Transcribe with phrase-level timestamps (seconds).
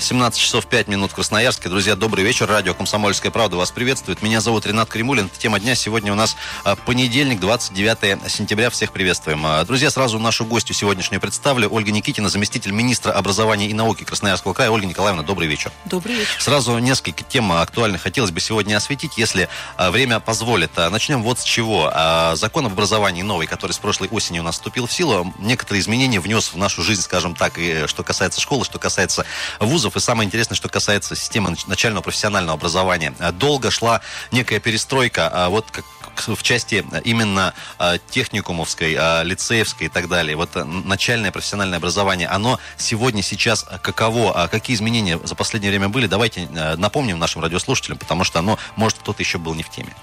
[0.00, 1.68] 17 часов 5 минут в Красноярске.
[1.68, 2.46] Друзья, добрый вечер.
[2.46, 4.22] Радио «Комсомольская правда» вас приветствует.
[4.22, 5.28] Меня зовут Ренат Кремулин.
[5.38, 8.70] Тема дня сегодня у нас а, понедельник, 29 сентября.
[8.70, 9.44] Всех приветствуем.
[9.44, 11.68] А, друзья, сразу нашу гостью сегодняшнюю представлю.
[11.68, 14.70] Ольга Никитина, заместитель министра образования и науки Красноярского края.
[14.70, 15.72] Ольга Николаевна, добрый вечер.
[15.84, 16.40] Добрый вечер.
[16.40, 20.76] Сразу несколько тем актуальных хотелось бы сегодня осветить, если а, время позволит.
[20.76, 21.92] Начнем вот с чего.
[22.34, 26.20] Закон об образовании новый, который с прошлой осени у нас вступил в силу, некоторые изменения
[26.20, 29.26] внес в нашу жизнь, скажем так, и что касается школы, что касается
[29.58, 33.14] вузов и самое интересное, что касается системы начального профессионального образования.
[33.18, 34.00] Э, долго шла
[34.32, 35.84] некая перестройка, а вот как
[36.26, 40.36] в части именно э, техникумовской, э, лицеевской и так далее.
[40.36, 44.42] Вот начальное профессиональное образование, оно сегодня, сейчас каково?
[44.42, 46.06] А какие изменения за последнее время были?
[46.06, 49.94] Давайте напомним нашим радиослушателям, потому что оно, может, кто-то еще был не в теме.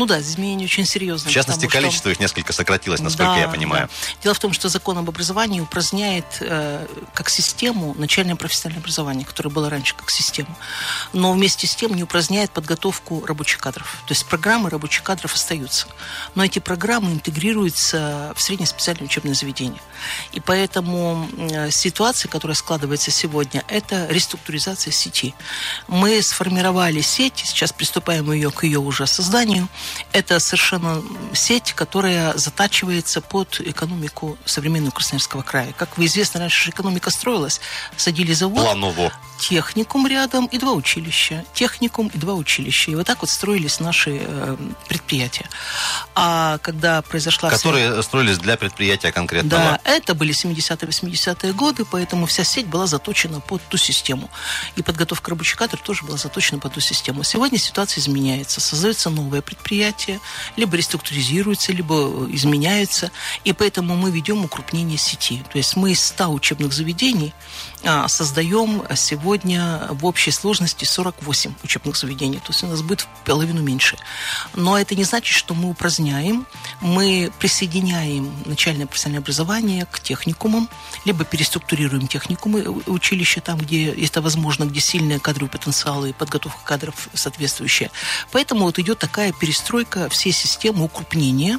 [0.00, 1.30] Ну да, изменения очень серьезные.
[1.30, 2.10] В частности, количество что...
[2.12, 3.86] их несколько сократилось, насколько да, я понимаю.
[3.86, 4.12] Да.
[4.22, 9.50] Дело в том, что закон об образовании упраздняет э, как систему начальное профессиональное образование, которое
[9.50, 10.56] было раньше как система,
[11.12, 14.02] но вместе с тем не упраздняет подготовку рабочих кадров.
[14.06, 15.86] То есть программы рабочих кадров остаются,
[16.34, 19.82] но эти программы интегрируются в среднее специальное учебное заведение.
[20.32, 25.34] И поэтому э, ситуация, которая складывается сегодня, это реструктуризация сети.
[25.88, 29.68] Мы сформировали сеть, сейчас приступаем ее к ее уже созданию,
[30.12, 31.02] это совершенно
[31.32, 35.72] сеть, которая затачивается под экономику современного Красноярского края.
[35.76, 37.60] Как вы известно, раньше экономика строилась,
[37.96, 38.64] садили завод.
[38.64, 39.12] Планово.
[39.40, 41.44] Техникум рядом и два училища.
[41.54, 42.90] Техникум и два училища.
[42.90, 44.56] И вот так вот строились наши э,
[44.88, 45.48] предприятия.
[46.14, 47.48] А когда произошла...
[47.48, 48.04] Которые связь...
[48.04, 49.80] строились для предприятия конкретного.
[49.82, 54.28] Да, это были 70-80-е годы, поэтому вся сеть была заточена под ту систему.
[54.76, 57.22] И подготовка рабочих кадров тоже была заточена под ту систему.
[57.22, 58.60] Сегодня ситуация изменяется.
[58.60, 60.20] Создается новое предприятие предприятия,
[60.56, 63.12] либо реструктуризируются, либо изменяются.
[63.44, 65.44] И поэтому мы ведем укрупнение сети.
[65.52, 67.32] То есть мы из 100 учебных заведений
[67.84, 72.38] а, создаем сегодня в общей сложности 48 учебных заведений.
[72.38, 73.96] То есть у нас будет в половину меньше.
[74.54, 76.46] Но это не значит, что мы упраздняем.
[76.80, 80.68] Мы присоединяем начальное профессиональное образование к техникумам,
[81.04, 87.08] либо переструктурируем техникумы, училища там, где это возможно, где сильные кадровые потенциалы и подготовка кадров
[87.14, 87.90] соответствующая.
[88.32, 91.58] Поэтому вот идет такая перестройка всей системы укрупнения.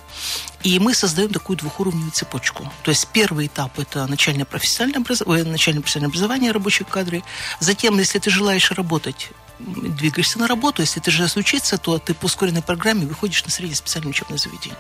[0.64, 2.72] И мы создаем такую двухуровневую цепочку.
[2.84, 5.22] То есть первый этап– это начальное профессиональное, образ...
[5.46, 7.24] начальное профессиональное образование рабочих кадры.
[7.60, 9.30] Затем, если ты желаешь работать
[9.66, 10.82] двигаешься на работу.
[10.82, 14.78] Если ты же учиться, то ты по ускоренной программе выходишь на среднее специальное учебное заведение.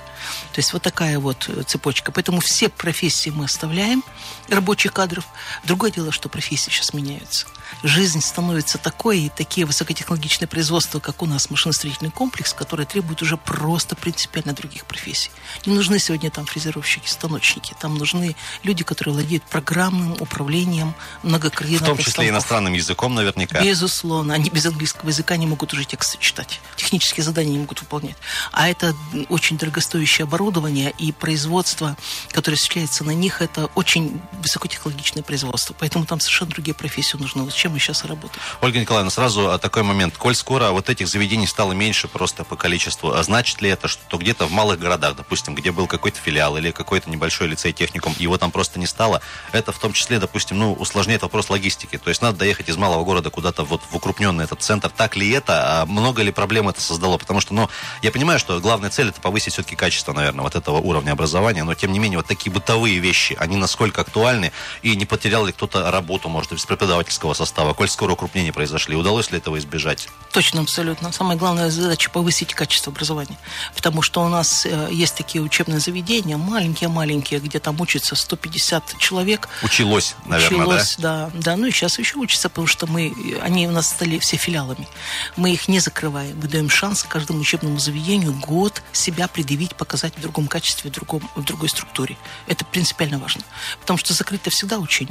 [0.53, 2.11] То есть вот такая вот э, цепочка.
[2.11, 4.03] Поэтому все профессии мы оставляем,
[4.49, 5.25] рабочих кадров.
[5.63, 7.47] Другое дело, что профессии сейчас меняются.
[7.83, 13.37] Жизнь становится такой, и такие высокотехнологичные производства, как у нас машиностроительный комплекс, которые требуют уже
[13.37, 15.31] просто принципиально других профессий.
[15.65, 17.73] Не нужны сегодня там фрезеровщики, станочники.
[17.79, 20.93] Там нужны люди, которые владеют программным управлением
[21.23, 21.77] многократно.
[21.77, 23.61] В том числе иностранным языком наверняка.
[23.61, 24.33] Безусловно.
[24.33, 26.59] Они без английского языка не могут уже тексты читать.
[26.75, 28.15] Технические задания не могут выполнять.
[28.51, 28.95] А это
[29.29, 31.95] очень дорогостоящее оборудование и производство,
[32.31, 35.75] которое осуществляется на них, это очень высокотехнологичное производство.
[35.77, 37.43] Поэтому там совершенно другие профессии нужны.
[37.43, 38.41] Вот с чем мы сейчас работаем.
[38.61, 40.17] Ольга Николаевна, сразу такой момент.
[40.17, 44.17] Коль скоро вот этих заведений стало меньше просто по количеству, а значит ли это, что
[44.17, 48.37] где-то в малых городах, допустим, где был какой-то филиал или какой-то небольшой лицей техникум, его
[48.37, 49.21] там просто не стало,
[49.51, 51.97] это в том числе, допустим, ну, усложняет вопрос логистики.
[51.97, 54.89] То есть надо доехать из малого города куда-то вот в укрупненный этот центр.
[54.89, 55.81] Так ли это?
[55.81, 57.17] А много ли проблем это создало?
[57.17, 57.69] Потому что, ну,
[58.01, 61.73] я понимаю, что главная цель это повысить все-таки качество, наверное, вот этого уровня образования, но
[61.73, 64.51] тем не менее вот такие бытовые вещи, они насколько актуальны
[64.81, 69.31] и не потерял ли кто-то работу, может, из преподавательского состава, коль скоро укрупнения произошли, удалось
[69.31, 70.09] ли этого избежать?
[70.31, 71.11] Точно, абсолютно.
[71.11, 73.37] Самая главная задача повысить качество образования,
[73.75, 79.49] потому что у нас э, есть такие учебные заведения, маленькие-маленькие, где там учатся 150 человек.
[79.63, 81.29] Училось, наверное, Училось, да?
[81.33, 81.51] да?
[81.51, 84.87] Да, ну и сейчас еще учатся, потому что мы, они у нас стали все филиалами.
[85.35, 86.37] Мы их не закрываем.
[86.41, 91.29] Мы даем шанс каждому учебному заведению год себя предъявить, показать в другом качестве, в, другом,
[91.35, 92.17] в другой структуре.
[92.47, 93.43] Это принципиально важно.
[93.79, 95.09] Потому что закрыть всегда очень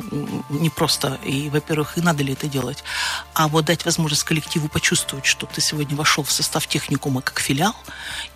[0.51, 1.19] непросто.
[1.25, 2.85] И, во-первых, и надо ли это делать.
[3.35, 7.77] А вот дать возможность коллективу почувствовать, что ты сегодня вошел в состав техникума как филиал,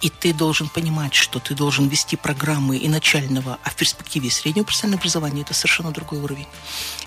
[0.01, 4.65] и ты должен понимать, что ты должен вести программы и начального, а в перспективе среднего
[4.65, 6.47] профессионального образования, это совершенно другой уровень.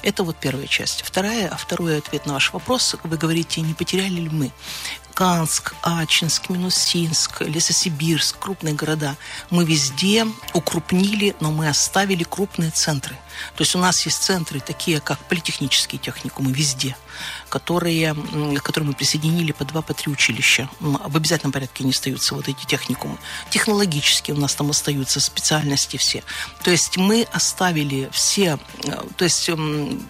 [0.03, 1.01] Это вот первая часть.
[1.01, 4.51] Вторая, а второй ответ на ваш вопрос, вы говорите не потеряли ли мы
[5.17, 9.17] Канск, Ачинск, Минусинск, Лесосибирск, крупные города.
[9.49, 13.15] Мы везде укрупнили, но мы оставили крупные центры.
[13.55, 16.95] То есть у нас есть центры, такие как политехнические техникумы, везде,
[17.49, 20.69] которые, к которым мы присоединили по два, по три училища.
[20.79, 23.17] В обязательном порядке не остаются вот эти техникумы.
[23.49, 26.23] Технологические у нас там остаются специальности все.
[26.63, 29.49] То есть мы оставили все, э, то есть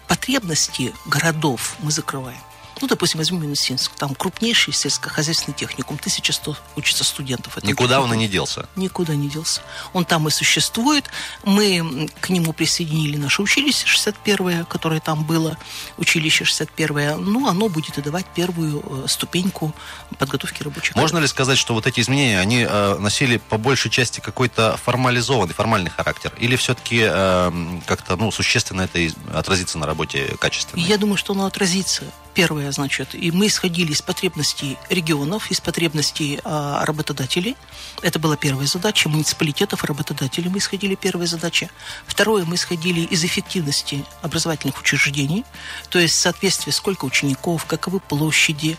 [0.06, 2.42] потребности городов мы закрываем.
[2.80, 3.92] Ну, допустим, возьмем Минусинск.
[3.96, 5.96] Там крупнейший сельскохозяйственный техникум.
[5.96, 7.56] 1100 учатся студентов.
[7.62, 8.04] Никуда техникум.
[8.04, 8.68] он и не делся?
[8.76, 9.62] Никуда не делся.
[9.92, 11.04] Он там и существует.
[11.44, 15.56] Мы к нему присоединили наше училище 61-е, которое там было,
[15.96, 17.16] училище 61-е.
[17.16, 19.74] Ну, оно будет и давать первую э, ступеньку
[20.18, 20.94] подготовки рабочих.
[20.94, 25.54] Можно ли сказать, что вот эти изменения, они э, носили по большей части какой-то формализованный,
[25.54, 26.32] формальный характер?
[26.38, 28.98] Или все-таки э, как-то, ну, существенно это
[29.32, 30.80] отразится на работе качественно?
[30.80, 32.04] Я думаю, что оно отразится.
[32.38, 37.56] Первое, значит, и мы исходили из потребностей регионов, из потребностей а, работодателей.
[38.00, 39.08] Это была первая задача.
[39.08, 41.68] Муниципалитетов работодателей мы исходили первая задача.
[42.06, 45.44] Второе, мы исходили из эффективности образовательных учреждений,
[45.88, 48.78] то есть соответствие, сколько учеников, каковы площади,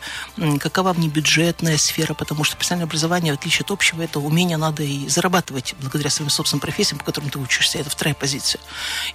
[0.61, 5.09] какова внебюджетная сфера, потому что профессиональное образование, в отличие от общего, это умение надо и
[5.09, 7.77] зарабатывать благодаря своим собственным профессиям, по которым ты учишься.
[7.79, 8.61] Это вторая позиция.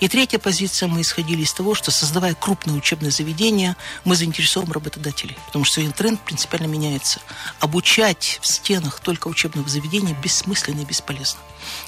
[0.01, 3.75] И третья позиция, мы исходили из того, что создавая крупное учебное заведение,
[4.05, 7.21] мы заинтересованы заинтересован работодателей, потому что сегодня тренд принципиально меняется.
[7.61, 11.41] Обучать в стенах только учебного заведения бессмысленно и бесполезно.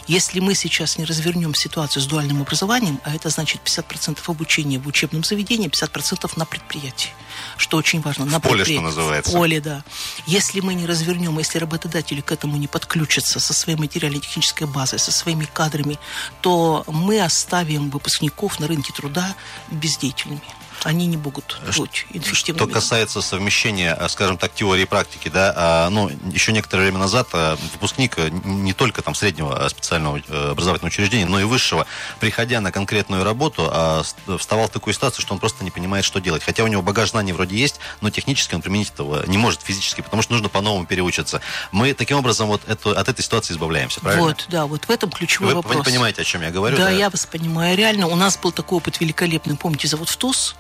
[0.07, 4.87] Если мы сейчас не развернем ситуацию с дуальным образованием, а это значит 50% обучения в
[4.87, 7.11] учебном заведении, 50% на предприятии,
[7.59, 8.25] что очень важно.
[8.25, 9.31] На в поле, что называется.
[9.31, 9.85] В поле, да.
[10.27, 15.13] Если мы не развернем, если работодатели к этому не подключатся со своей материально-технической базой, со
[15.13, 15.99] своими кадрами,
[16.41, 19.35] то мы оставим выпускников на рынке труда
[19.71, 20.43] бездеятельными
[20.85, 22.67] они не могут быть инфективными.
[22.67, 26.99] Что касается совмещения, э, скажем так, теории и практики, да, а, ну, еще некоторое время
[26.99, 30.21] назад э, выпускник э, не только там среднего специального
[30.51, 31.87] образовательного учреждения, но и высшего,
[32.21, 34.03] приходя на конкретную работу, а,
[34.39, 36.43] вставал в такую ситуацию, что он просто не понимает, что делать.
[36.43, 40.01] Хотя у него багаж знаний вроде есть, но технически он применить этого не может физически,
[40.01, 41.41] потому что нужно по-новому переучиться.
[41.73, 44.25] Мы таким образом вот эту, от этой ситуации избавляемся, правильно?
[44.25, 45.77] Вот, да, вот в этом ключевой вы, вопрос.
[45.77, 46.77] Вы понимаете, о чем я говорю?
[46.77, 47.77] Да, да, я вас понимаю.
[47.77, 50.57] Реально, у нас был такой опыт великолепный, помните, завод ВТУС,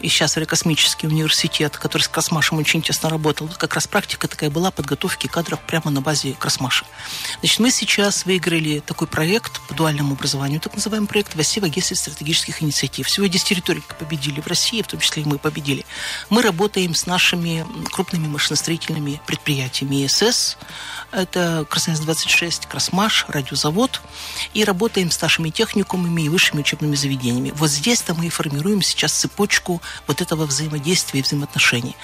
[0.00, 3.48] и сейчас аэрокосмический университет, который с Красмашем очень тесно работал.
[3.58, 6.84] Как раз практика такая была подготовки кадров прямо на базе Красмаша.
[7.40, 12.62] Значит, мы сейчас выиграли такой проект по дуальному образованию, так называемый проект в агентстве стратегических
[12.62, 13.06] инициатив.
[13.06, 15.84] Всего 10 территорий победили в России, в том числе и мы победили.
[16.28, 20.56] Мы работаем с нашими крупными машиностроительными предприятиями ИСС,
[21.12, 24.00] это Красноярск-26, Красмаш, радиозавод.
[24.54, 27.52] И работаем с нашими техникумами и высшими учебными заведениями.
[27.56, 31.96] Вот здесь-то мы и формируем сейчас цепочку вот этого взаимодействия и взаимоотношений.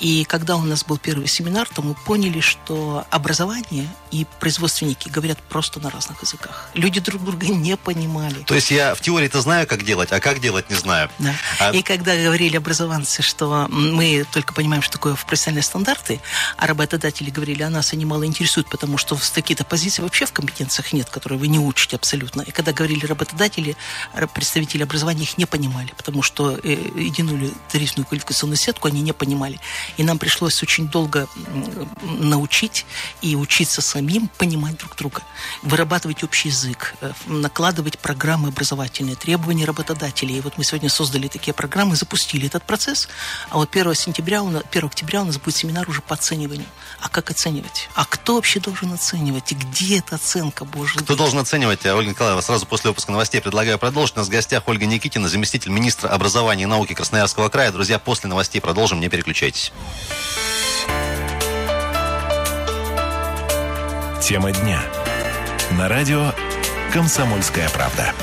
[0.00, 5.38] И когда у нас был первый семинар, то мы поняли, что образование и производственники говорят
[5.38, 6.68] просто на разных языках.
[6.74, 8.42] Люди друг друга не понимали.
[8.44, 11.10] То есть я в теории-то знаю, как делать, а как делать не знаю.
[11.18, 11.34] Да.
[11.58, 11.70] А...
[11.72, 16.20] И когда говорили образованцы, что мы только понимаем, что такое профессиональные стандарты,
[16.56, 20.32] а работодатели говорили, а нас они мало интересуют, интересует, потому что такие-то позиции вообще в
[20.32, 22.42] компетенциях нет, которые вы не учите абсолютно.
[22.42, 23.74] И когда говорили работодатели,
[24.34, 29.58] представители образования их не понимали, потому что э, единую тарифную квалификационную сетку они не понимали.
[29.96, 31.26] И нам пришлось очень долго
[32.02, 32.84] научить
[33.22, 35.22] и учиться самим понимать друг друга,
[35.62, 40.36] вырабатывать общий язык, э, накладывать программы образовательные, требования работодателей.
[40.36, 43.08] И вот мы сегодня создали такие программы, запустили этот процесс.
[43.48, 46.66] А вот 1 сентября, 1 октября у нас будет семинар уже по оцениванию.
[47.00, 47.88] А как оценивать?
[47.94, 49.52] А кто вообще должен оценивать?
[49.52, 51.84] И где эта оценка, боже Кто должен оценивать?
[51.86, 54.16] Ольга Николаевна, сразу после выпуска новостей предлагаю продолжить.
[54.16, 57.72] У нас в гостях Ольга Никитина, заместитель министра образования и науки Красноярского края.
[57.72, 59.72] Друзья, после новостей продолжим, не переключайтесь.
[64.22, 64.80] Тема дня.
[65.72, 66.32] На радио
[66.92, 68.14] «Комсомольская правда».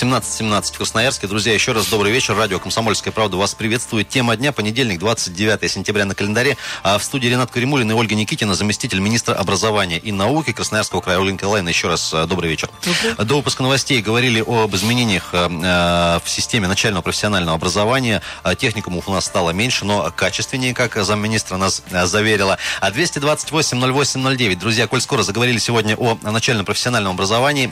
[0.00, 1.26] 17.17 в Красноярске.
[1.26, 2.34] Друзья, еще раз добрый вечер.
[2.34, 4.08] Радио «Комсомольская правда» вас приветствует.
[4.08, 6.56] Тема дня, понедельник, 29 сентября на календаре.
[6.82, 11.18] А в студии Ренат Каримулин и Ольга Никитина, заместитель министра образования и науки Красноярского края.
[11.18, 12.70] Ольга Николаевна, еще раз а, добрый вечер.
[12.82, 13.26] Добрый.
[13.26, 18.22] До выпуска новостей говорили об изменениях а, а, в системе начального профессионального образования.
[18.56, 22.56] Техникумов у нас стало меньше, но качественнее, как замминистра нас заверила.
[22.80, 24.56] А 228-08-09.
[24.56, 27.70] Друзья, коль скоро заговорили сегодня о начальном профессиональном образовании,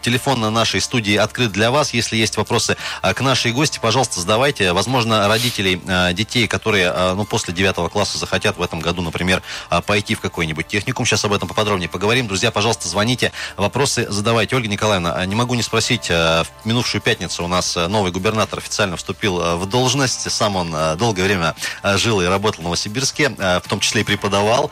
[0.00, 1.92] телефон на нашей студии открыт открыт для вас.
[1.92, 4.72] Если есть вопросы к нашей гости, пожалуйста, задавайте.
[4.72, 5.80] Возможно, родителей
[6.14, 9.42] детей, которые ну, после 9 класса захотят в этом году, например,
[9.86, 11.04] пойти в какой-нибудь техникум.
[11.04, 12.28] Сейчас об этом поподробнее поговорим.
[12.28, 14.54] Друзья, пожалуйста, звоните, вопросы задавайте.
[14.54, 19.58] Ольга Николаевна, не могу не спросить, в минувшую пятницу у нас новый губернатор официально вступил
[19.58, 20.30] в должность.
[20.30, 24.70] Сам он долгое время жил и работал в Новосибирске, в том числе и преподавал.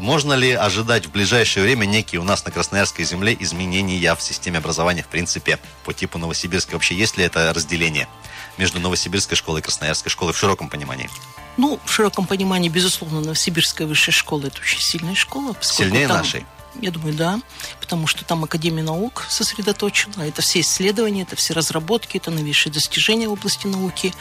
[0.00, 4.58] Можно ли ожидать в ближайшее время некие у нас на Красноярской земле изменения в системе
[4.58, 6.72] образования, в принципе, по типу Новосибирска?
[6.72, 8.08] Вообще есть ли это разделение
[8.56, 11.10] между Новосибирской школой и Красноярской школой в широком понимании?
[11.56, 15.56] Ну, в широком понимании, безусловно, Новосибирская высшая школа– это очень сильная школа.
[15.60, 16.46] Сильнее там, нашей?
[16.80, 17.40] Я думаю, да,
[17.88, 23.28] потому что там Академия наук сосредоточена, это все исследования, это все разработки, это новейшие достижения
[23.28, 24.12] в области науки.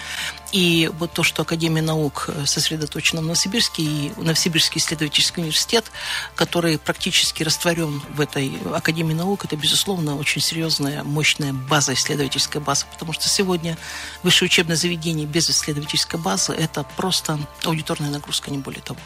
[0.53, 5.91] И вот то, что Академия наук э, сосредоточена в Новосибирске, и Новосибирский исследовательский университет,
[6.35, 12.85] который практически растворен в этой Академии наук, это, безусловно, очень серьезная, мощная база, исследовательская база,
[12.93, 13.77] потому что сегодня
[14.23, 18.99] высшее учебное заведение без исследовательской базы– это просто аудиторная нагрузка, не более того.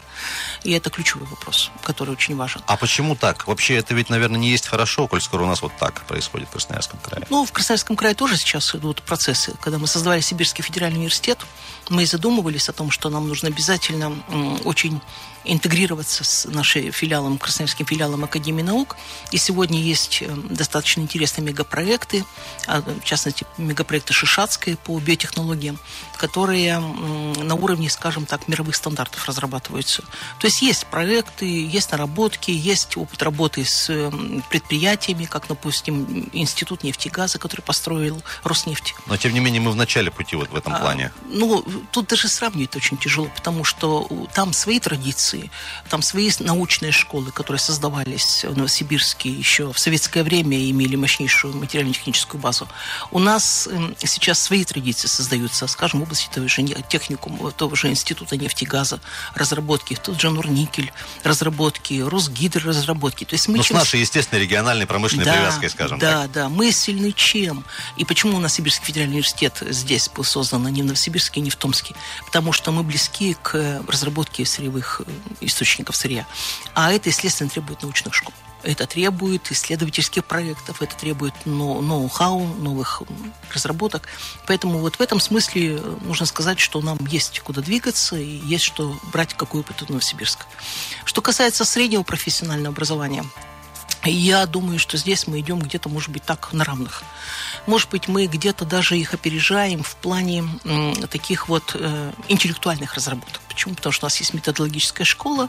[0.62, 2.62] И это ключевой вопрос, который очень важен.
[2.68, 3.48] А почему так?
[3.48, 6.52] Вообще это ведь, наверное, не есть хорошо, коль скоро у нас вот так происходит в
[6.52, 7.26] Красноярском крае.
[7.30, 9.54] Ну, в Красноярском крае тоже сейчас идут процессы.
[9.60, 11.38] Когда мы создавали Сибирский федеральный университет,
[11.88, 14.12] мы задумывались о том, что нам нужно обязательно
[14.64, 15.00] очень
[15.44, 18.96] интегрироваться с нашей филиалом, красноярским филиалом Академии наук.
[19.32, 22.24] И сегодня есть э, достаточно интересные мегапроекты,
[22.66, 25.78] а, в частности, мегапроекты Шишатской по биотехнологиям,
[26.16, 30.02] которые на уровне, скажем так, мировых стандартов разрабатываются.
[30.38, 33.90] То есть есть проекты, есть наработки, есть опыт работы с
[34.48, 38.94] предприятиями, как, допустим, Институт нефти и газа, который построил Роснефть.
[39.06, 41.12] Но, тем не менее, мы в начале пути вот в этом а, плане.
[41.28, 45.50] Ну, тут даже сравнивать очень тяжело, потому что там свои традиции,
[45.88, 51.56] там свои научные школы, которые создавались в Новосибирске еще в советское время и имели мощнейшую
[51.56, 52.68] материально-техническую базу.
[53.10, 53.68] У нас
[53.98, 58.66] сейчас свои традиции создаются, скажем, в области того же техникума, того же Института нефти и
[58.66, 59.00] газа,
[59.34, 60.92] разработки, тот же Нурникель,
[61.24, 63.24] разработки, Росгидр разработки.
[63.24, 63.76] То есть мы Но чем...
[63.76, 66.32] с нашей, естественно, региональной промышленной да, привязкой, скажем да, так.
[66.32, 66.48] Да, да.
[66.48, 67.64] Мы сильны чем?
[67.96, 71.50] И почему у нас Сибирский федеральный университет здесь был создан, а не в Новосибирске, не
[71.50, 71.94] в Томске?
[72.26, 75.10] Потому что мы близки к разработке сырьевых э,
[75.40, 76.26] источников сырья.
[76.74, 78.32] А это, естественно, требует научных школ.
[78.62, 83.02] Это требует исследовательских проектов, это требует ноу-хау, новых
[83.52, 84.08] разработок.
[84.46, 88.64] Поэтому вот в этом смысле э, нужно сказать, что нам есть куда двигаться и есть
[88.64, 90.46] что брать какой опыт у Новосибирска.
[91.04, 93.24] Что касается среднего профессионального образования,
[94.04, 97.04] я думаю, что здесь мы идем где-то, может быть, так на равных.
[97.66, 100.44] Может быть, мы где-то даже их опережаем в плане
[101.10, 103.40] таких вот э, интеллектуальных разработок.
[103.52, 103.74] Почему?
[103.74, 105.48] Потому что у нас есть методологическая школа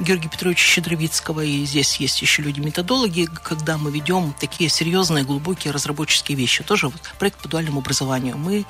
[0.00, 6.36] Георгия Петровича Щедровицкого, и здесь есть еще люди-методологи, когда мы ведем такие серьезные, глубокие разработческие
[6.36, 6.64] вещи.
[6.64, 8.36] Тоже вот проект по дуальному образованию.
[8.36, 8.64] Мы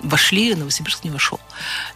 [0.00, 1.40] вошли, Новосибирск не вошел.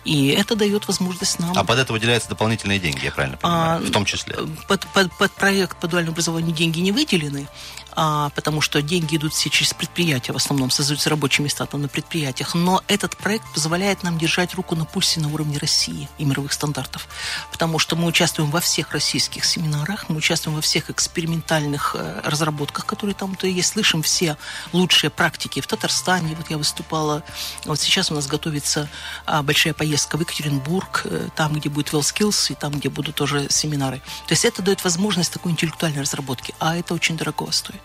[0.04, 1.52] И это дает возможность нам...
[1.56, 3.82] А под это выделяются дополнительные деньги, я правильно понимаю?
[3.82, 4.36] А, в том числе?
[4.68, 7.48] Под, под, под проект по дуальному образованию деньги не выделены,
[7.94, 11.88] а, потому что деньги идут все через предприятия, в основном создаются рабочие места там на
[11.88, 12.54] предприятиях.
[12.54, 17.06] Но этот проект позволяет нам держать руку на пульсе на уровне России и мировых стандартов,
[17.50, 22.86] потому что мы участвуем во всех российских семинарах, мы участвуем во всех экспериментальных э, разработках,
[22.86, 24.36] которые там-то есть, слышим все
[24.72, 25.60] лучшие практики.
[25.60, 27.22] В Татарстане вот я выступала,
[27.64, 28.88] вот сейчас у нас готовится
[29.26, 33.46] а, большая поездка в Екатеринбург, э, там, где будет WellSkills, и там, где будут тоже
[33.50, 33.98] семинары.
[34.26, 37.81] То есть это дает возможность такой интеллектуальной разработки, а это очень дорого стоит.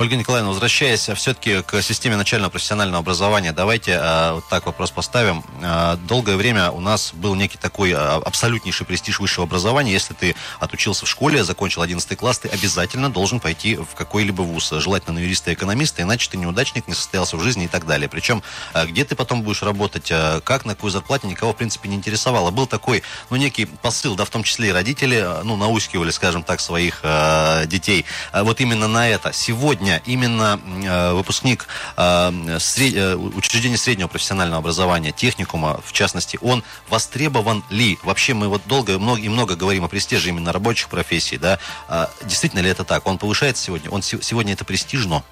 [0.00, 5.44] Ольга Николаевна, возвращаясь все-таки к системе начального профессионального образования, давайте э, вот так вопрос поставим.
[5.62, 9.92] Э, долгое время у нас был некий такой э, абсолютнейший престиж высшего образования.
[9.92, 14.70] Если ты отучился в школе, закончил 11 класс, ты обязательно должен пойти в какой-либо вуз,
[14.70, 18.08] желательно на юриста и экономиста, иначе ты неудачник, не состоялся в жизни и так далее.
[18.08, 18.42] Причем,
[18.72, 21.96] э, где ты потом будешь работать, э, как, на какой зарплате, никого, в принципе, не
[21.96, 22.50] интересовало.
[22.50, 26.42] Был такой, ну, некий посыл, да, в том числе и родители, э, ну, наускивали, скажем
[26.42, 28.06] так, своих э, детей.
[28.32, 31.66] Э, вот именно на это сегодня именно э, выпускник
[31.96, 32.30] э.
[32.30, 37.98] Э, учреждения среднего профессионального образования, техникума, в частности, он востребован ли?
[38.02, 41.58] Вообще мы вот долго много, и много говорим о престиже именно рабочих профессий, да?
[41.88, 43.06] А действительно ли это так?
[43.06, 43.90] Он повышается сегодня?
[43.90, 45.24] Он сегодня это престижно?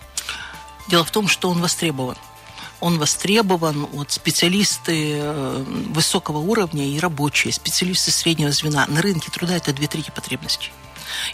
[0.89, 2.17] Дело в том, что он востребован
[2.81, 5.21] он востребован, вот специалисты
[5.89, 8.87] высокого уровня и рабочие, специалисты среднего звена.
[8.87, 10.71] На рынке труда это две трети потребностей.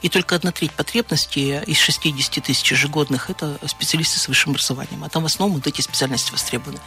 [0.02, 5.04] И только одна треть потребностей из 60 тысяч ежегодных– это специалисты с высшим образованием.
[5.04, 6.80] А там в основном вот эти специальности востребованы.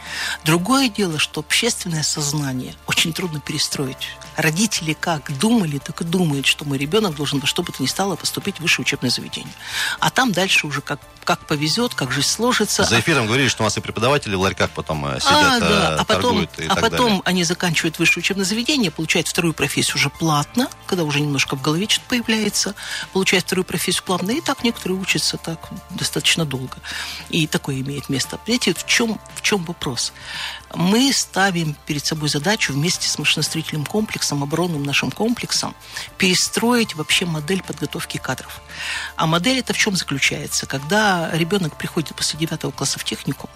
[0.44, 4.08] Другое дело, что общественное сознание очень трудно перестроить.
[4.36, 7.86] Родители как думали, так и думают, что мой ребенок должен во что бы то ни
[7.86, 9.52] стало поступить в высшее учебное заведение.
[10.00, 12.84] А там дальше уже как как повезет, как жизнь сложится.
[12.84, 15.96] За эфиром говорили, что у нас и преподаватели в ларьках потом э, сидят, а, да.
[15.98, 17.22] а потом, и а так потом далее.
[17.26, 21.86] они заканчивают высшее учебное заведение, получают вторую профессию уже платно, когда уже немножко в голове
[21.86, 22.74] что-то появляется,
[23.12, 26.78] получают вторую профессию плавно, и так некоторые учатся так достаточно долго.
[27.28, 28.38] И такое имеет место.
[28.38, 30.14] Понимаете, в чем, в чем вопрос?
[30.74, 35.74] Мы ставим перед собой задачу вместе с машиностроительным комплексом, оборонным нашим комплексом,
[36.18, 38.60] перестроить вообще модель подготовки кадров.
[39.16, 40.66] А модель это в чем заключается?
[40.66, 43.48] Когда ребенок приходит после 9 класса в технику,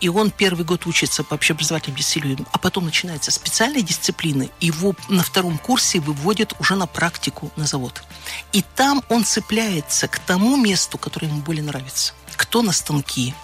[0.00, 5.22] и он первый год учится по общеобразовательным дисциплинам, а потом начинается специальные дисциплины, его на
[5.22, 8.02] втором курсе выводят уже на практику на завод.
[8.52, 12.12] И там он цепляется к тому месту, которое ему более нравится.
[12.36, 13.34] Кто на станки,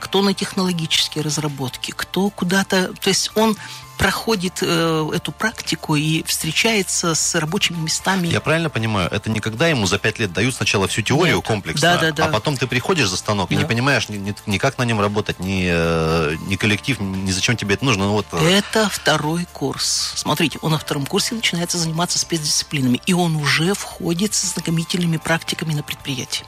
[0.00, 2.92] кто на технологические разработки, кто куда-то...
[2.94, 3.56] То есть он
[4.00, 8.28] проходит э, эту практику и встречается с рабочими местами.
[8.28, 11.46] Я правильно понимаю, это не когда ему за пять лет дают сначала всю теорию Нет.
[11.46, 12.24] комплексно, Да, да, да.
[12.24, 13.60] а потом ты приходишь за станок и Да.
[13.60, 17.58] не понимаешь ни, ни- ни как на нем работать, ни, э, ни коллектив, ни зачем
[17.58, 18.06] тебе это нужно.
[18.06, 20.14] Ну, вот, э, Это второй курс.
[20.16, 25.74] Смотрите, он на втором курсе начинается заниматься спецдисциплинами, и он уже входит с знакомительными практиками
[25.74, 26.46] на предприятии.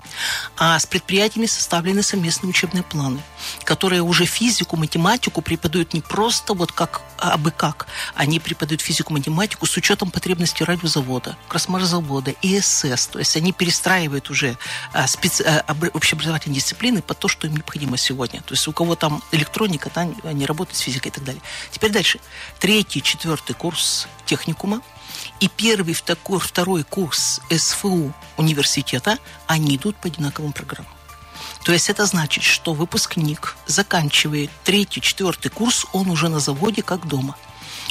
[0.56, 3.20] А с предприятиями составлены совместные учебные планы,
[3.64, 7.02] которые уже физику, математику преподают не просто вот как
[7.42, 13.52] абы как, они преподают физику, математику с учетом потребностей радиозавода, красмарзавода, ИСС, то есть они
[13.52, 14.56] перестраивают уже
[14.92, 18.40] а, специ- а, обр- общеобразовательные дисциплины под то, что им необходимо сегодня.
[18.42, 21.42] То есть у кого там электроника, там они работают с физикой и так далее.
[21.72, 22.20] Теперь дальше.
[22.60, 24.80] Третий, четвертый курс техникума
[25.40, 29.18] и первый, втор- второй курс СФУ университета,
[29.48, 30.92] они идут по одинаковым программам.
[31.64, 37.06] То есть это значит, что выпускник заканчивает третий, четвертый курс, он уже на заводе как
[37.06, 37.36] дома.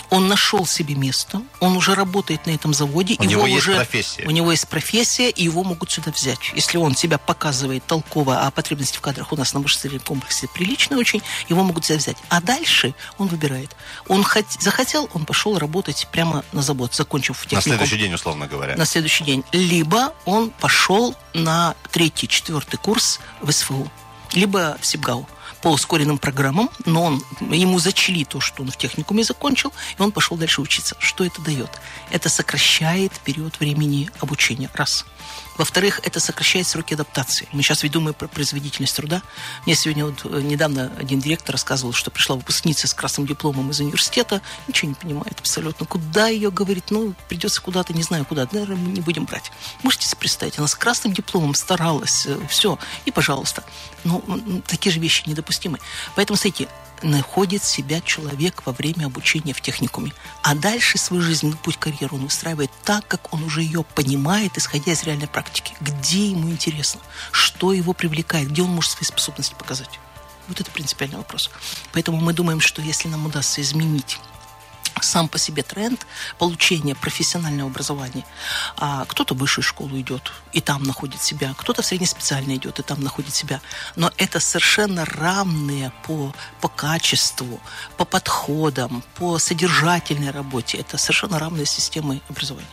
[0.09, 3.15] Он нашел себе место, он уже работает на этом заводе.
[3.19, 4.25] У его него есть уже, профессия.
[4.27, 6.39] У него есть профессия, и его могут сюда взять.
[6.53, 10.97] Если он себя показывает толково, а потребности в кадрах у нас на машинном комплексе приличные
[10.97, 12.17] очень, его могут сюда взять.
[12.29, 13.75] А дальше он выбирает.
[14.07, 18.47] Он хот- захотел, он пошел работать прямо на завод, закончив на техникум следующий день, условно
[18.47, 18.75] говоря.
[18.75, 19.43] на следующий день.
[19.51, 23.89] Либо он пошел на третий, четвертый курс в СФУ,
[24.33, 25.27] либо в СИБГАУ
[25.61, 30.11] по ускоренным программам, но он, ему зачли то, что он в техникуме закончил, и он
[30.11, 30.95] пошел дальше учиться.
[30.99, 31.69] Что это дает?
[32.09, 34.69] Это сокращает период времени обучения.
[34.73, 35.05] Раз.
[35.61, 37.47] Во-вторых, это сокращает сроки адаптации.
[37.51, 39.21] Мы сейчас ведь думаем про производительность труда.
[39.67, 43.79] Мне сегодня вот э, недавно один директор рассказывал, что пришла выпускница с красным дипломом из
[43.79, 45.85] университета, ничего не понимает абсолютно.
[45.85, 49.51] Куда ее, говорит, ну, придется куда-то, не знаю куда, наверное, мы не будем брать.
[49.83, 53.63] Можете себе представить, она с красным дипломом старалась, все, и пожалуйста.
[54.03, 55.77] Ну, м, такие же вещи недопустимы.
[56.15, 56.69] Поэтому, смотрите,
[57.03, 60.13] находит себя человек во время обучения в техникуме.
[60.43, 64.91] А дальше свою жизненный путь, карьеру он выстраивает так, как он уже ее понимает, исходя
[64.91, 65.73] из реальной практики.
[65.81, 69.99] Где ему интересно, что его привлекает, где он может свои способности показать.
[70.47, 71.49] Вот это принципиальный вопрос.
[71.93, 74.19] Поэтому мы думаем, что если нам удастся изменить
[74.99, 76.05] сам по себе тренд
[76.37, 78.25] получения профессионального образования.
[78.77, 82.83] А кто-то в высшую школу идет и там находит себя, кто-то в среднеспециально идет и
[82.83, 83.61] там находит себя.
[83.95, 87.59] Но это совершенно равные по, по качеству,
[87.97, 90.77] по подходам, по содержательной работе.
[90.77, 92.67] Это совершенно равные системы образования.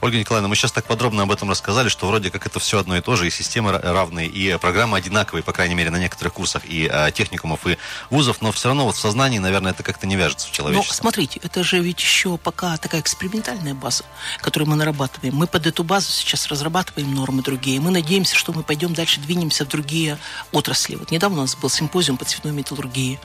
[0.00, 2.96] Ольга Николаевна, мы сейчас так подробно об этом рассказали, что вроде как это все одно
[2.96, 6.34] и то же, и системы ра- равные, и программы одинаковые, по крайней мере, на некоторых
[6.34, 7.78] курсах и а, техникумов, и
[8.10, 10.94] вузов, но все равно вот в сознании, наверное, это как-то не вяжется в человечестве.
[10.94, 14.04] смотрите, это же ведь еще пока такая экспериментальная база,
[14.40, 15.34] которую мы нарабатываем.
[15.34, 17.80] Мы под эту базу сейчас разрабатываем нормы другие.
[17.80, 20.18] Мы надеемся, что мы пойдем дальше, двинемся в другие
[20.52, 20.96] отрасли.
[20.96, 23.18] Вот недавно у нас был симпозиум по цветной металлургии.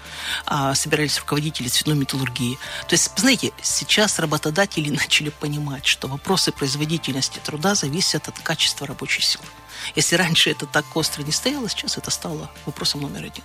[0.45, 2.57] А, собирались руководители цветной металлургии.
[2.87, 6.07] То есть, знаете, сейчас работодатели начали понимать, что
[6.45, 9.45] вопросы производительности труда зависят от качества рабочей силы.
[9.95, 13.43] Если раньше это так остро не стояло, сейчас это стало вопросом номер один.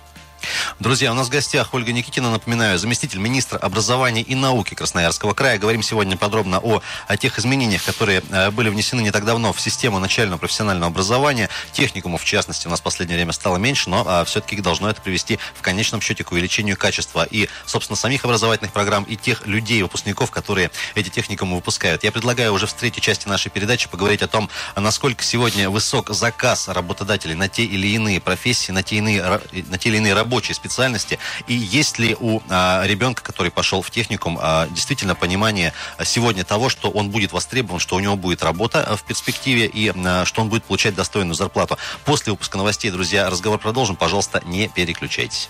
[0.79, 5.57] Друзья, у нас в гостях Ольга Никитина, напоминаю, заместитель министра образования и науки Красноярского края.
[5.57, 9.61] Говорим сегодня подробно о, о тех изменениях, которые э, были внесены не так давно в
[9.61, 11.49] систему начального профессионального образования.
[11.71, 15.01] Техникумов, в частности, у нас в последнее время стало меньше, но а, все-таки должно это
[15.01, 19.81] привести в конечном счете к увеличению качества и, собственно, самих образовательных программ и тех людей,
[19.83, 22.03] выпускников, которые эти техникумы выпускают.
[22.03, 26.67] Я предлагаю уже в третьей части нашей передачи поговорить о том, насколько сегодня высок заказ
[26.67, 31.19] работодателей на те или иные профессии, на те, иные, на те или иные рабочие специальности,
[31.47, 36.45] и есть ли у а, ребенка, который пошел в техникум, а, действительно понимание а, сегодня
[36.45, 40.23] того, что он будет востребован, что у него будет работа а, в перспективе и а,
[40.23, 41.77] что он будет получать достойную зарплату.
[42.05, 43.97] После выпуска новостей, друзья, разговор продолжим.
[43.97, 45.49] Пожалуйста, не переключайтесь.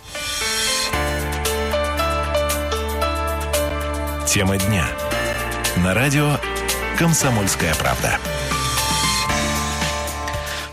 [4.25, 4.87] Тема дня.
[5.77, 6.39] На радио
[6.97, 8.19] «Комсомольская правда».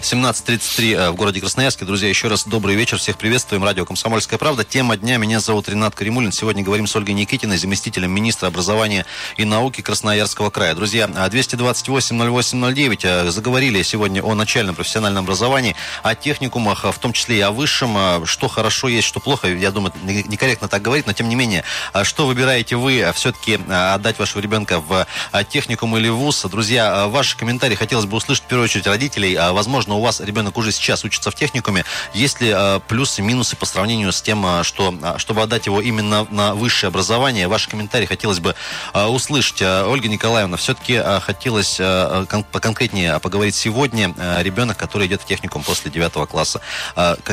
[0.00, 1.84] 17.33 э, в городе Красноярске.
[1.84, 2.98] Друзья, еще раз добрый вечер.
[2.98, 3.64] Всех приветствуем.
[3.64, 4.64] Радио «Комсомольская правда».
[4.64, 5.16] Тема дня.
[5.16, 6.30] Меня зовут Ренат Каримулин.
[6.30, 9.06] Сегодня говорим с Ольгой Никитиной, заместителем министра образования
[9.37, 10.74] и науки Красноярского края.
[10.76, 17.40] Друзья, 228-08-09 э, заговорили сегодня о начальном профессиональном образовании, о техникумах, в том числе и
[17.40, 18.24] о высшем.
[18.24, 19.48] Что хорошо есть, что плохо.
[19.48, 21.64] Я думаю, некорректно так говорить, но тем не менее,
[22.04, 25.06] что выбираете вы все-таки отдать вашего ребенка в
[25.50, 26.44] техникум или вуз?
[26.44, 29.37] Друзья, ваши комментарии хотелось бы услышать в первую очередь родителей.
[29.37, 31.85] Возможно, возможно, у вас ребенок уже сейчас учится в техникуме.
[32.14, 35.81] Есть ли э, плюсы, минусы по сравнению с тем, э, что, э, чтобы отдать его
[35.81, 37.48] именно на высшее образование?
[37.48, 38.55] Ваши комментарии хотелось бы
[38.94, 39.62] услышать.
[39.62, 41.77] Ольга Николаевна, все-таки хотелось
[42.29, 44.14] кон- поконкретнее поговорить сегодня.
[44.38, 46.61] Ребенок, который идет в техникум после 9 класса.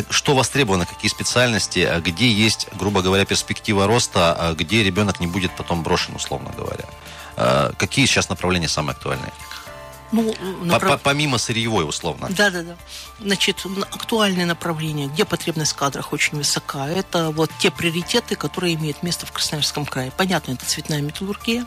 [0.09, 5.83] Что востребовано, какие специальности, где есть, грубо говоря, перспектива роста, где ребенок не будет потом
[5.83, 6.85] брошен, условно говоря?
[7.77, 9.31] Какие сейчас направления самые актуальные?
[10.15, 11.01] Ну, направ...
[11.01, 12.27] Помимо сырьевой, условно.
[12.29, 12.75] Да, да, да.
[13.19, 19.03] Значит, актуальные направления, где потребность в кадрах очень высока, это вот те приоритеты, которые имеют
[19.03, 20.11] место в Красноярском крае.
[20.15, 21.65] Понятно, это цветная металлургия,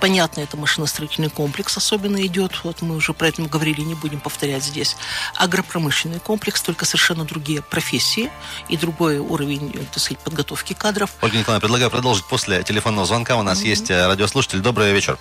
[0.00, 4.64] понятно, это машиностроительный комплекс особенно идет, вот мы уже про это говорили, не будем повторять
[4.64, 4.96] здесь.
[5.34, 8.30] Агропромышленный комплекс, только совершенно другие профессии
[8.68, 11.10] и другой уровень, так сказать, подготовки кадров.
[11.22, 13.36] Ольга Николаевна, предлагаю продолжить после телефонного звонка.
[13.36, 13.68] У нас mm-hmm.
[13.68, 14.60] есть э, радиослушатель.
[14.60, 15.18] Добрый вечер.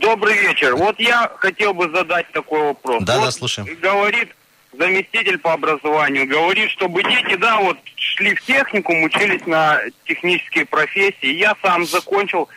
[0.00, 0.74] Добрый вечер.
[0.74, 3.02] Вот я хотел бы задать такой вопрос.
[3.04, 3.68] Да, вот да, слушаем.
[3.80, 4.28] Говорит
[4.72, 11.32] заместитель по образованию, говорит, чтобы дети, да, вот шли в техникум, учились на технические профессии.
[11.32, 12.48] Я сам закончил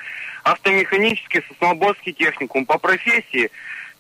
[0.43, 3.51] автомеханический Сосноборский техникум по профессии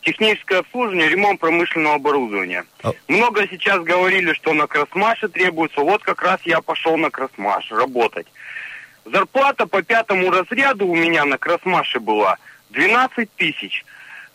[0.01, 2.65] техническое обслуживание, ремонт промышленного оборудования.
[3.07, 5.81] Много сейчас говорили, что на Красмаше требуется.
[5.81, 8.27] Вот как раз я пошел на Красмаш работать.
[9.05, 12.37] Зарплата по пятому разряду у меня на Красмаше была–
[12.69, 13.85] 12 тысяч.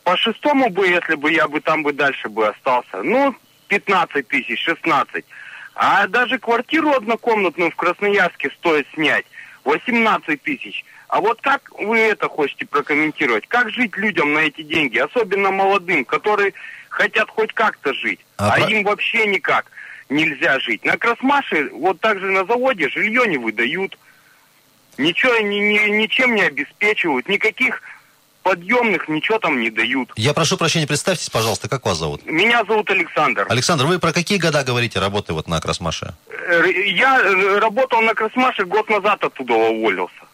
[0.02, 3.34] По шестому бы, если бы я бы там бы дальше бы остался, ну,
[3.68, 5.24] 15 тысяч, 16.
[5.74, 9.24] А даже квартиру однокомнатную в Красноярске стоит снять
[9.64, 10.84] 18 тысяч.
[11.08, 13.46] А вот как вы это хотите прокомментировать?
[13.46, 16.54] Как жить людям на эти деньги, особенно молодым, которые
[16.88, 18.70] хотят хоть как-то жить, а, а про...
[18.70, 19.66] им вообще никак
[20.08, 20.84] нельзя жить?
[20.84, 23.98] На Красмаше, вот так же на заводе, жилье не выдают,
[24.98, 27.82] ничего, ни, ни, ничем не обеспечивают, никаких
[28.44, 30.12] подъемных ничего там не дают.
[30.16, 32.24] Я прошу прощения, представьтесь, пожалуйста, как вас зовут?
[32.26, 33.46] Меня зовут Александр.
[33.48, 36.14] Александр, вы про какие года говорите работы вот на Красмаше?
[36.28, 40.24] Э, я э, работал на Красмаше год назад оттуда уволился.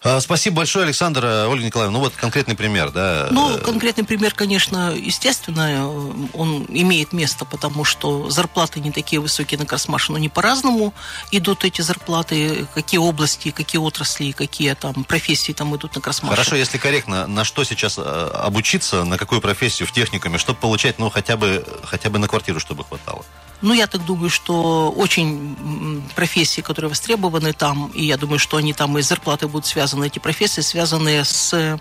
[0.00, 1.24] А, спасибо большое, Александр.
[1.24, 3.28] Э, Ольга Николаевна, ну вот конкретный пример, да?
[3.32, 5.88] Ну, конкретный пример, конечно, естественно,
[6.34, 10.94] он имеет место, потому что зарплаты не такие высокие на Красмаше, но не по-разному
[11.32, 16.30] идут эти зарплаты, какие области, какие отрасли, какие там профессии там идут на Красмаше.
[16.30, 21.00] Хорошо, если корректно, на что сейчас э, обучиться, на какую профессию в техникуме, чтобы получать,
[21.00, 23.24] ну, хотя бы, хотя бы на квартиру, чтобы хватало?
[23.60, 28.72] Ну, я так думаю, что очень профессии, которые востребованы там, и я думаю, что они
[28.72, 31.80] там и зарплаты будут связаны, эти профессии связаны с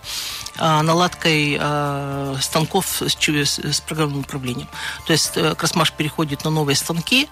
[0.57, 4.67] а, наладкой а, станков с, программным управлением.
[5.05, 7.29] То есть э, Красмаш переходит на новые станки,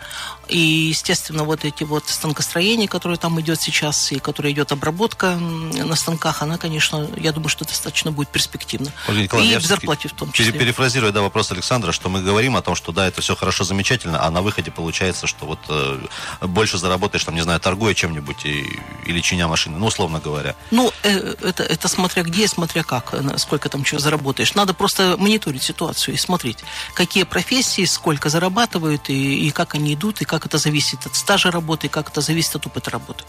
[0.48, 5.96] и, естественно, вот эти вот станкостроения, которые там идет сейчас, и которые идет обработка на
[5.96, 8.92] станках, она, конечно, я думаю, что достаточно будет перспективна.
[9.10, 10.52] и в зарплате в том числе.
[10.52, 14.24] Перефразируя да, вопрос Александра, что мы говорим о том, что да, это все хорошо, замечательно,
[14.24, 16.00] а на выходе получается, что вот э,
[16.42, 20.56] больше заработаешь, там, не знаю, торгуя чем-нибудь и, или чиня машины, ну, условно говоря.
[20.72, 24.54] Ну, э, это, это смотря где, смотря как, э, сколько там чего заработаешь.
[24.54, 26.60] Надо просто мониторить ситуацию и смотреть,
[26.94, 31.52] какие профессии, сколько зарабатывают, и, и как они идут, и как это зависит от стажа
[31.52, 33.24] работы, как это зависит от опыта работы.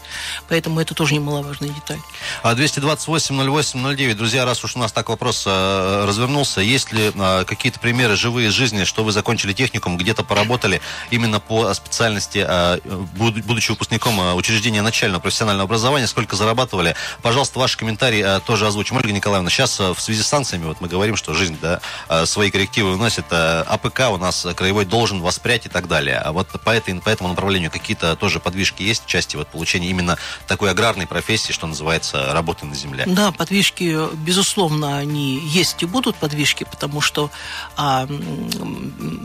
[0.49, 1.99] Поэтому это тоже немаловажная деталь.
[2.41, 7.79] А 228-08-09, друзья, раз уж у нас так вопрос э, развернулся, есть ли э, какие-то
[7.79, 12.79] примеры живые из жизни, что вы закончили техникум, где-то поработали, именно по специальности, а,
[13.15, 16.95] будучи выпускником а, учреждения начального профессионального образования, сколько зарабатывали.
[17.21, 18.97] Пожалуйста, ваши комментарии а, тоже озвучим.
[18.97, 21.79] Ольга Николаевна, сейчас в связи с санкциями, вот мы говорим, что жизнь да,
[22.25, 23.25] свои коррективы вносит.
[23.31, 26.17] АПК у нас краевой должен воспрять и так далее.
[26.17, 29.89] А вот по, этой, по этому направлению какие-то тоже подвижки есть в части вот получения
[29.89, 33.05] именно такой аграрной профессии, что называется, работы на земле?
[33.07, 37.29] Да, подвижки, безусловно, они есть и будут подвижки, потому что
[37.75, 38.07] а,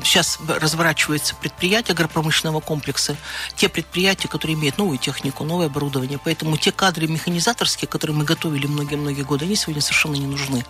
[0.04, 3.16] сейчас разворачивается предприятие агропромышленного комплекса,
[3.56, 6.18] те предприятия, которые имеют новую технику, новое оборудование.
[6.22, 10.64] Поэтому те кадры механизаторские, которые мы готовили многие-многие годы, они сегодня совершенно не нужны.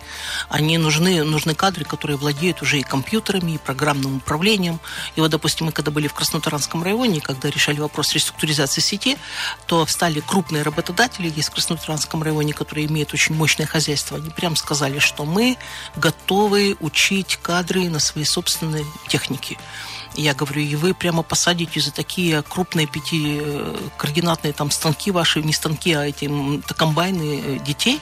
[0.49, 4.79] Они нужны, нужны кадры, которые владеют уже и компьютерами, и программным управлением.
[5.15, 9.17] И вот, допустим, мы когда были в Краснотаранском районе, когда решали вопрос реструктуризации сети,
[9.67, 14.17] то встали крупные работодатели, есть в Краснотаранском районе, которые имеют очень мощное хозяйство.
[14.17, 15.57] Они прям сказали, что мы
[15.95, 19.57] готовы учить кадры на своей собственной технике.
[20.15, 25.93] Я говорю, и вы прямо посадите за такие крупные пятикоординатные там станки ваши, не станки,
[25.93, 26.29] а эти
[26.75, 27.99] комбайны э, детей.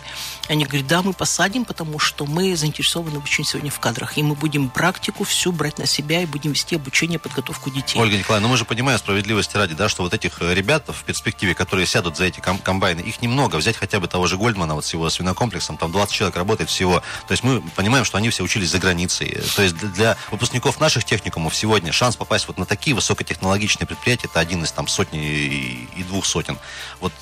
[0.49, 4.17] Они говорят, да, мы посадим, потому что мы заинтересованы в обучении сегодня в кадрах.
[4.17, 7.99] И мы будем практику всю брать на себя и будем вести обучение, подготовку детей.
[7.99, 11.03] Ольга Николаевна, ну мы же понимаем справедливости ради, да, что вот этих э, ребят в
[11.03, 13.55] перспективе, которые сядут за эти ком- комбайны, их немного.
[13.55, 17.01] Взять хотя бы того же Гольдмана вот с его свинокомплексом, там 20 человек работает всего.
[17.27, 19.37] То есть мы понимаем, что они все учились за границей.
[19.55, 24.39] То есть для выпускников наших техникумов сегодня шанс попасть вот на такие высокотехнологичные предприятия, это
[24.39, 26.57] один из там сотни и двух сотен.
[26.99, 27.13] Вот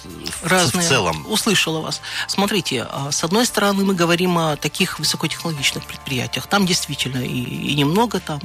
[0.41, 0.85] Разные.
[0.85, 1.29] в целом.
[1.29, 1.99] Услышала вас.
[2.29, 6.47] Смотрите, а, с одной стороны мы говорим о таких высокотехнологичных предприятиях.
[6.47, 8.39] Там действительно и, и немного там,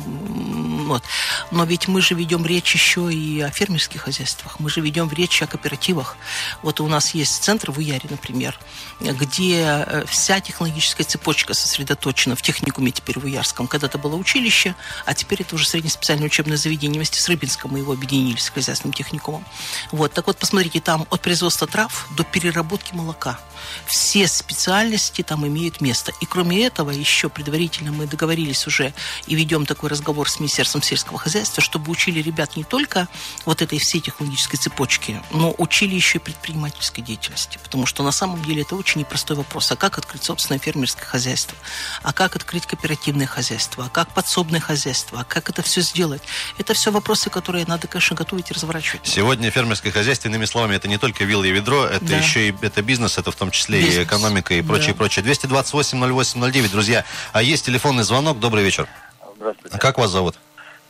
[0.89, 1.05] вот.
[1.53, 4.59] Но ведь мы же ведем речь еще и о фермерских хозяйствах.
[4.59, 6.17] Мы же ведем речь о кооперативах.
[6.63, 8.59] Вот у нас есть центр в Уяре, например,
[8.99, 13.69] где э, вся технологическая цепочка сосредоточена в техникуме теперь в Уярском.
[13.69, 14.75] Когда-то было училище,
[15.07, 16.99] а теперь это уже среднеспециальное учебное заведение.
[16.99, 19.45] Вместе с Рыбинском мы его объединили с хозяйственным техникумом.
[19.93, 20.13] Вот.
[20.13, 23.39] Так вот, посмотрите, там от производства трав до переработки молока.
[23.87, 26.13] Все специальности там имеют место.
[26.21, 28.93] И кроме этого, еще предварительно мы договорились уже
[29.27, 33.09] и ведем такой разговор с Министерством сельского хозяйства, чтобы учили ребят не только
[33.45, 37.59] вот этой всей технологической цепочки, но учили еще и предпринимательской деятельности.
[37.63, 39.71] Потому что на самом деле это очень непростой вопрос.
[39.73, 41.57] А как открыть собственное фермерское хозяйство?
[42.03, 43.87] А как открыть кооперативное хозяйство?
[43.87, 45.21] А как подсобное хозяйство?
[45.21, 46.23] А как это все сделать?
[46.59, 49.07] Это все вопросы, которые надо, конечно, готовить и разворачивать.
[49.07, 52.19] Сегодня фермерское хозяйство, иными словами, это не только вилла и ведро, это да.
[52.19, 53.99] еще и это бизнес, это в том числе бизнес.
[53.99, 54.99] и экономика и прочее, да.
[54.99, 55.25] прочее.
[55.25, 57.05] 228-08-09, друзья.
[57.33, 58.39] А есть телефонный звонок.
[58.39, 58.89] Добрый вечер.
[59.37, 59.79] Здравствуйте.
[59.79, 60.37] Как вас зовут?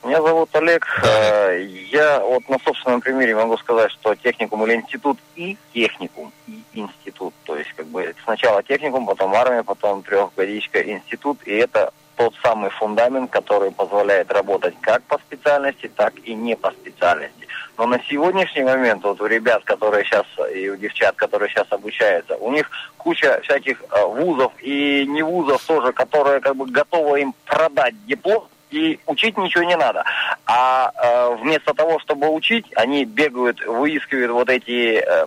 [0.05, 0.87] Меня зовут Олег.
[1.03, 1.53] Да.
[1.53, 6.63] Э, я вот на собственном примере могу сказать, что техникум или институт и техникум, и
[6.75, 7.33] институт.
[7.45, 11.39] То есть как бы сначала техникум, потом армия, потом трехгодичка институт.
[11.47, 16.71] И это тот самый фундамент, который позволяет работать как по специальности, так и не по
[16.71, 17.47] специальности.
[17.77, 22.37] Но на сегодняшний момент вот у ребят, которые сейчас, и у девчат, которые сейчас обучаются,
[22.37, 27.35] у них куча всяких э, вузов и не вузов тоже, которые как бы готовы им
[27.45, 30.05] продать диплом, и учить ничего не надо.
[30.47, 35.27] А э, вместо того, чтобы учить, они бегают, выискивают вот эти, э,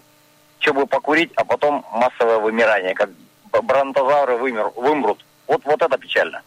[0.60, 3.10] чтобы покурить, а потом массовое вымирание, как
[3.64, 5.24] бронтозавры вымер, вымрут.
[5.48, 6.42] Вот, вот это печально.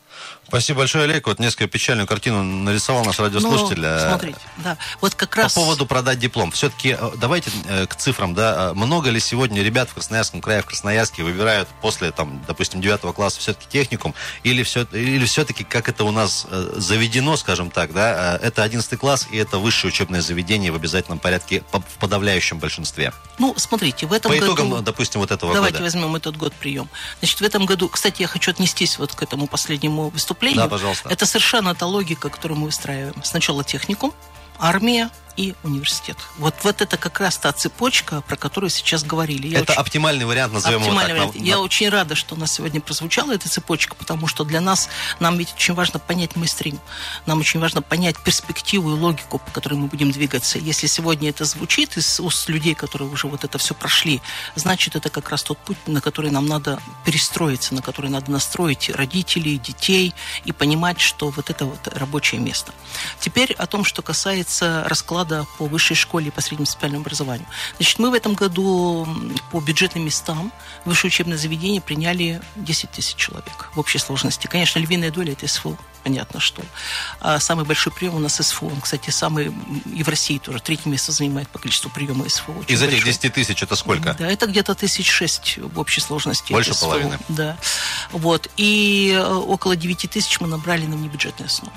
[0.47, 1.27] Спасибо большое, Олег.
[1.27, 3.81] Вот несколько печальную картину нарисовал наш радиослушатель.
[3.81, 4.77] Ну, смотрите, да.
[5.01, 5.55] Вот как раз...
[5.55, 6.51] По поводу продать диплом.
[6.51, 8.73] Все-таки э, давайте э, к цифрам, да.
[8.75, 13.41] Много ли сегодня ребят в Красноярском крае, в Красноярске выбирают после, там, допустим, 9 класса
[13.41, 14.15] все-таки техникум?
[14.43, 18.99] Или, все, или все-таки, как это у нас э, заведено, скажем так, да, это 11
[18.99, 23.13] класс и это высшее учебное заведение в обязательном порядке в подавляющем большинстве?
[23.39, 24.55] Ну, смотрите, в этом По году...
[24.55, 25.79] итогам, допустим, вот этого давайте года.
[25.79, 26.91] Давайте возьмем этот год прием.
[27.21, 28.51] Значит, в этом году, кстати, я хочу
[28.91, 30.63] отнестись вот к этому последнему выступлению.
[30.63, 31.09] Да, пожалуйста.
[31.09, 33.15] Это совершенно та логика, которую мы выстраиваем.
[33.23, 34.13] Сначала техникум,
[34.59, 36.17] армия, и университет.
[36.39, 39.49] Вот, вот это как раз та цепочка, про которую сейчас говорили.
[39.49, 39.81] Я это очень...
[39.81, 41.35] оптимальный вариант, назовем оптимальный его так.
[41.35, 41.49] Вариант.
[41.49, 44.89] Я очень рада, что у нас сегодня прозвучала эта цепочка, потому что для нас,
[45.19, 46.81] нам ведь очень важно понять мейстрим.
[47.27, 50.59] Нам очень важно понять перспективу и логику, по которой мы будем двигаться.
[50.59, 54.21] Если сегодня это звучит из уст людей, которые уже вот это все прошли,
[54.55, 58.91] значит, это как раз тот путь, на который нам надо перестроиться, на который надо настроить
[58.91, 60.15] родителей, детей
[60.45, 62.73] и понимать, что вот это вот рабочее место.
[63.21, 67.47] Теперь о том, что касается расклада года по высшей школе и по среднему специальному образованию.
[67.77, 69.07] Значит, мы в этом году
[69.51, 70.51] по бюджетным местам
[70.87, 74.47] высшее учебное заведение приняли 10 тысяч человек в общей сложности.
[74.47, 76.63] Конечно, львиная доля– это СФУ понятно что.
[77.21, 78.69] А самый большой прием у нас СФО.
[78.69, 79.53] Он, кстати, самый
[79.95, 80.61] и в России тоже.
[80.61, 82.53] Третье место занимает по количеству приема СФО.
[82.53, 82.97] Очень Из большой.
[82.97, 84.15] этих 10 тысяч это сколько?
[84.15, 86.53] Да, это где-то тысяч шесть в общей сложности.
[86.53, 86.87] Больше СФО.
[86.87, 87.19] половины?
[87.29, 87.59] Да.
[88.13, 88.49] Вот.
[88.57, 91.77] И э, около 9 тысяч мы набрали на внебюджетной основе.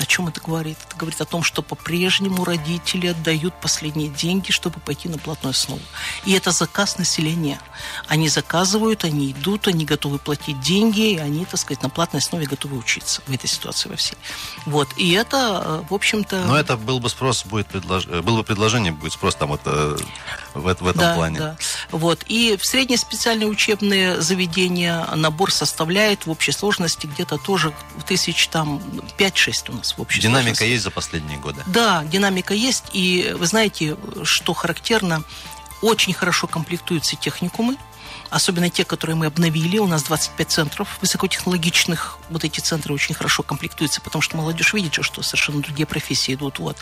[0.00, 0.78] О чем это говорит?
[0.86, 5.82] Это говорит о том, что по-прежнему родители отдают последние деньги, чтобы пойти на платную основу.
[6.24, 7.60] И это заказ населения.
[8.08, 12.46] Они заказывают, они идут, они готовы платить деньги, и они, так сказать, на платной основе
[12.46, 14.16] готовы учиться в этой ситуации во всей.
[14.64, 14.88] Вот.
[14.96, 16.46] И это, э, в общем-то...
[16.46, 18.06] Но это был бы спрос, будет предлож...
[18.06, 19.60] Э, было бы предложение, будет спрос там вот...
[20.54, 21.38] В, в этом да, плане.
[21.38, 21.56] Да.
[21.90, 22.24] Вот.
[22.26, 27.72] И в средние специальные учебные заведения набор составляет в общей сложности где-то тоже
[28.06, 28.78] тысяч там
[29.18, 30.64] 5-6 у нас в общей Динамика сложности.
[30.64, 31.62] есть за последние годы?
[31.66, 32.84] Да, динамика есть.
[32.92, 35.22] И вы знаете, что характерно,
[35.82, 37.76] очень хорошо комплектуются техникумы
[38.30, 39.78] особенно те, которые мы обновили.
[39.78, 42.18] У нас 25 центров высокотехнологичных.
[42.30, 46.58] Вот эти центры очень хорошо комплектуются, потому что молодежь видит, что совершенно другие профессии идут.
[46.58, 46.76] Вот.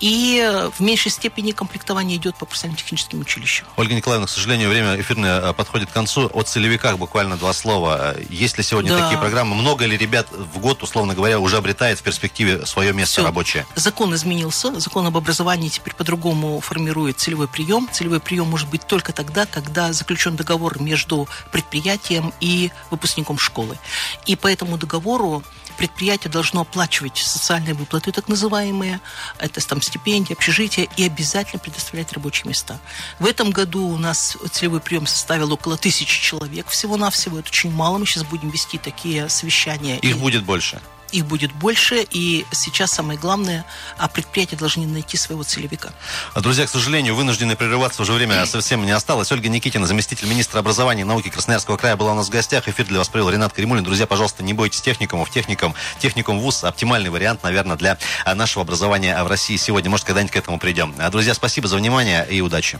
[0.00, 3.66] И в меньшей степени комплектование идет по профессиональным техническим училищам.
[3.76, 6.30] Ольга Николаевна, к сожалению, время эфирное э, подходит к концу.
[6.32, 8.16] О целевиках буквально два слова.
[8.30, 9.04] Есть ли сегодня Да.
[9.04, 9.54] такие программы?
[9.54, 13.24] Много ли ребят в год, условно говоря, уже обретает в перспективе свое место Всё.
[13.24, 13.66] рабочее?
[13.74, 17.88] Закон изменился, закон об образовании теперь по-другому формирует целевой прием.
[17.92, 23.78] Целевой прием может быть только тогда, когда заключен договор между предприятием и выпускником школы.
[24.26, 25.42] И по этому договору
[25.76, 29.00] предприятие должно оплачивать социальные выплаты, так называемые,
[29.38, 32.78] это там стипендии, общежития, и обязательно предоставлять рабочие места.
[33.20, 37.38] В этом году у нас целевой прием составил около тысячи человек всего-навсего.
[37.38, 37.98] Это очень мало.
[37.98, 39.98] Мы сейчас будем вести такие совещания.
[39.98, 40.80] Их И- будет больше.
[41.12, 43.64] Их будет больше, и сейчас самое главное,
[43.96, 45.90] а предприятия должны найти своего целевика.
[46.34, 49.30] А, Друзья, к сожалению, вынуждены прерываться, уже время совсем не осталось.
[49.32, 52.68] Ольга Никитина, заместитель министра образования и науки Красноярского края, была у нас в гостях.
[52.68, 53.84] Эфир для вас провел Ренат Каримулин.
[53.84, 55.30] Друзья, пожалуйста, не бойтесь техникумов.
[55.30, 59.90] Техникум, техникум ВУЗ– оптимальный вариант, наверное, для а, нашего образования в России сегодня.
[59.90, 60.94] Может, когда-нибудь к этому придем.
[60.98, 62.78] А, Друзья, спасибо за внимание и удачи.